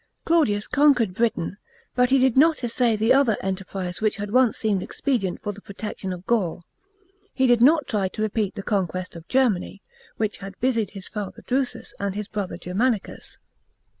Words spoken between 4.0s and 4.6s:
which had once